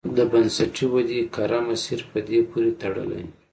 د 0.15 0.17
بنسټي 0.31 0.85
ودې 0.93 1.21
کره 1.35 1.59
مسیر 1.67 1.99
په 2.11 2.19
دې 2.27 2.39
پورې 2.49 2.71
تړلی. 2.81 3.23